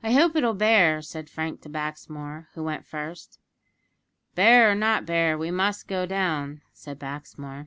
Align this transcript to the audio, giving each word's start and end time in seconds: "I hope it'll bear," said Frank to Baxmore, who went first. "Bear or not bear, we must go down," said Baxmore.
"I 0.00 0.12
hope 0.12 0.36
it'll 0.36 0.54
bear," 0.54 1.02
said 1.02 1.28
Frank 1.28 1.60
to 1.62 1.68
Baxmore, 1.68 2.46
who 2.54 2.62
went 2.62 2.86
first. 2.86 3.40
"Bear 4.36 4.70
or 4.70 4.74
not 4.76 5.06
bear, 5.06 5.36
we 5.36 5.50
must 5.50 5.88
go 5.88 6.06
down," 6.06 6.62
said 6.72 7.00
Baxmore. 7.00 7.66